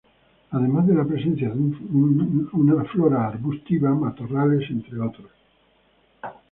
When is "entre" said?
4.71-4.99